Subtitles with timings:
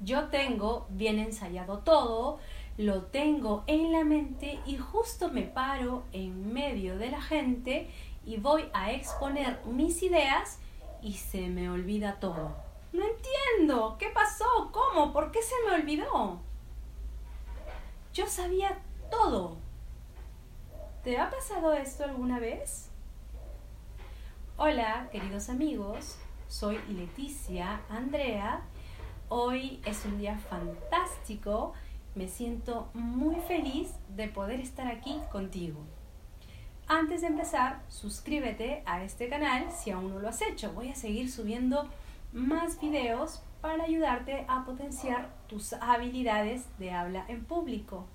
[0.00, 2.38] Yo tengo bien ensayado todo,
[2.78, 7.90] lo tengo en la mente y justo me paro en medio de la gente
[8.24, 10.58] y voy a exponer mis ideas
[11.02, 12.56] y se me olvida todo.
[12.92, 13.96] No entiendo.
[13.98, 14.70] ¿Qué pasó?
[14.72, 15.12] ¿Cómo?
[15.12, 16.40] ¿Por qué se me olvidó?
[18.12, 18.78] Yo sabía
[19.10, 19.56] todo.
[21.04, 22.90] ¿Te ha pasado esto alguna vez?
[24.56, 26.18] Hola, queridos amigos.
[26.48, 28.62] Soy Leticia Andrea.
[29.32, 31.72] Hoy es un día fantástico.
[32.16, 35.78] Me siento muy feliz de poder estar aquí contigo.
[36.88, 40.72] Antes de empezar, suscríbete a este canal si aún no lo has hecho.
[40.72, 41.88] Voy a seguir subiendo
[42.32, 48.08] más videos para ayudarte a potenciar tus habilidades de habla en público.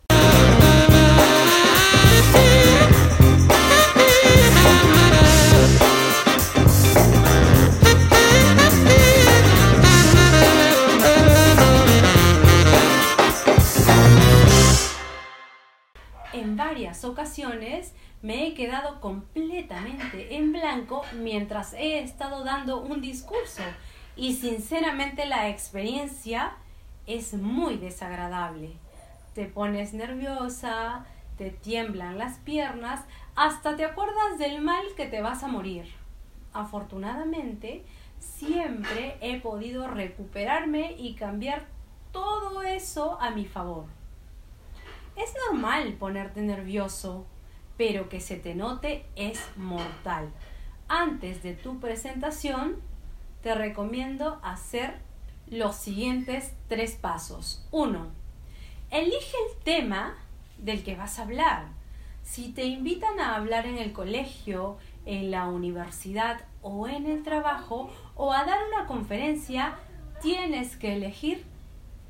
[16.35, 23.63] En varias ocasiones me he quedado completamente en blanco mientras he estado dando un discurso
[24.17, 26.57] y sinceramente la experiencia
[27.07, 28.73] es muy desagradable.
[29.33, 31.05] Te pones nerviosa,
[31.37, 33.05] te tiemblan las piernas,
[33.37, 35.85] hasta te acuerdas del mal que te vas a morir.
[36.51, 37.85] Afortunadamente,
[38.19, 41.65] siempre he podido recuperarme y cambiar
[42.11, 43.85] todo eso a mi favor.
[45.15, 47.25] Es normal ponerte nervioso,
[47.77, 50.31] pero que se te note es mortal.
[50.87, 52.81] Antes de tu presentación,
[53.41, 54.99] te recomiendo hacer
[55.47, 57.67] los siguientes tres pasos.
[57.71, 58.07] Uno,
[58.91, 60.15] elige el tema
[60.57, 61.67] del que vas a hablar.
[62.23, 67.91] Si te invitan a hablar en el colegio, en la universidad o en el trabajo
[68.15, 69.77] o a dar una conferencia,
[70.21, 71.45] tienes que elegir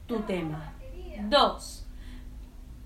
[0.08, 0.74] tu tema.
[1.30, 1.85] Dos,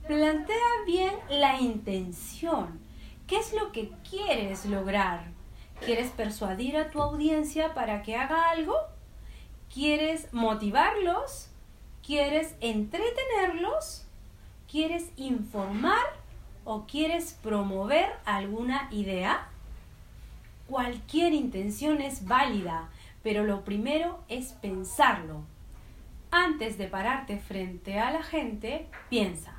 [0.10, 0.56] plantea
[0.88, 2.80] bien la intención.
[3.28, 5.28] ¿Qué es lo que quieres lograr?
[5.86, 8.74] ¿Quieres persuadir a tu audiencia para que haga algo?
[9.72, 11.52] ¿Quieres motivarlos?
[12.04, 14.08] ¿Quieres entretenerlos?
[14.68, 16.08] ¿Quieres informar
[16.66, 19.48] o quieres promover alguna idea?
[20.66, 22.90] Cualquier intención es válida,
[23.22, 25.44] pero lo primero es pensarlo.
[26.32, 29.59] Antes de pararte frente a la gente, piensa,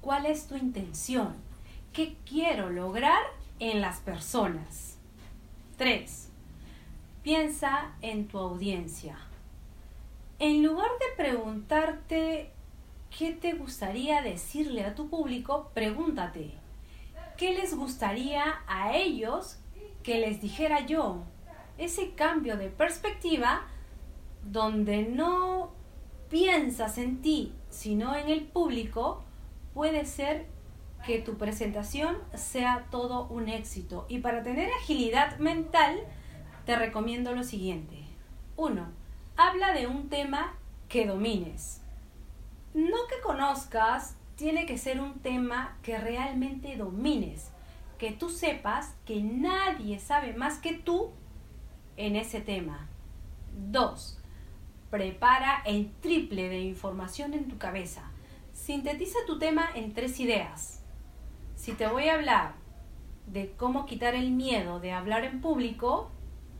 [0.00, 1.34] ¿cuál es tu intención?
[1.92, 3.22] ¿Qué quiero lograr
[3.58, 4.96] en las personas?
[5.76, 6.28] 3.
[7.22, 9.18] Piensa en tu audiencia.
[10.38, 12.50] En lugar de preguntarte
[13.16, 16.52] qué te gustaría decirle a tu público, pregúntate,
[17.36, 19.58] ¿qué les gustaría a ellos
[20.02, 21.22] que les dijera yo?
[21.76, 23.66] Ese cambio de perspectiva
[24.44, 25.72] donde no
[26.30, 29.24] piensas en ti, sino en el público,
[29.74, 30.46] puede ser
[31.06, 34.06] que tu presentación sea todo un éxito.
[34.08, 36.00] Y para tener agilidad mental,
[36.66, 38.04] te recomiendo lo siguiente.
[38.56, 38.86] 1.
[39.36, 40.54] Habla de un tema
[40.88, 41.80] que domines.
[42.74, 47.50] No que conozcas, tiene que ser un tema que realmente domines.
[47.98, 51.10] Que tú sepas que nadie sabe más que tú
[51.96, 52.88] en ese tema.
[53.70, 54.18] 2.
[54.90, 58.09] Prepara el triple de información en tu cabeza.
[58.64, 60.80] Sintetiza tu tema en tres ideas
[61.60, 62.54] si te voy a hablar
[63.26, 66.10] de cómo quitar el miedo de hablar en público,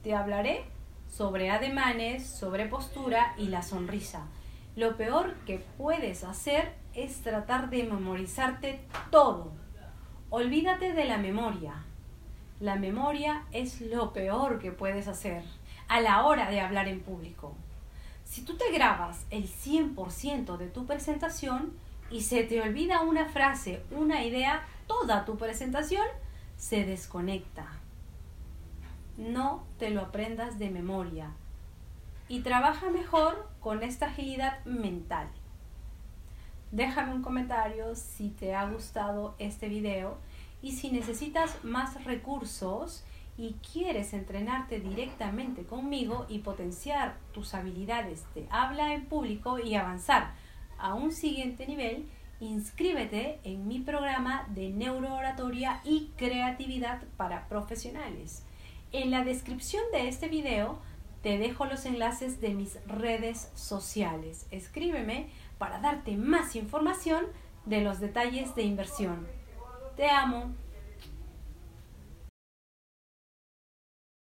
[0.02, 0.64] te hablaré
[1.08, 4.26] sobre ademanes, sobre postura y la sonrisa.
[4.76, 8.80] Lo peor que puedes hacer es tratar de memorizarte
[9.10, 9.52] todo.
[10.28, 11.84] Olvídate de la memoria.
[12.60, 15.44] La memoria es lo peor que puedes hacer
[15.88, 17.54] a la hora de hablar en público.
[18.24, 21.72] Si tú te grabas el 100% de tu presentación
[22.10, 26.06] y se te olvida una frase, una idea, toda tu presentación
[26.56, 27.66] se desconecta.
[29.16, 31.30] No te lo aprendas de memoria
[32.28, 35.28] y trabaja mejor con esta agilidad mental.
[36.70, 40.18] Déjame un comentario si te ha gustado este video
[40.62, 43.04] y si necesitas más recursos
[43.36, 50.34] y quieres entrenarte directamente conmigo y potenciar tus habilidades de habla en público y avanzar
[50.80, 52.08] a un siguiente nivel,
[52.40, 58.44] inscríbete en mi programa de neurooratoria y creatividad para profesionales.
[58.92, 60.78] En la descripción de este video
[61.22, 64.46] te dejo los enlaces de mis redes sociales.
[64.50, 65.28] Escríbeme
[65.58, 67.26] para darte más información
[67.66, 69.28] de los detalles de inversión.
[69.96, 70.54] Te amo.